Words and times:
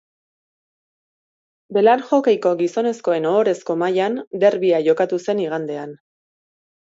Belar 1.77 2.01
hokeiko 2.07 2.53
gizonezkoen 2.63 3.27
ohorezko 3.33 3.77
mailan 3.81 4.17
derbia 4.45 4.79
jokatu 4.89 5.23
zen 5.27 5.43
igandean. 5.45 5.93